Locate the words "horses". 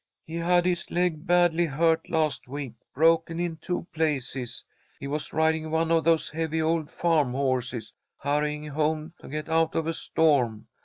7.33-7.93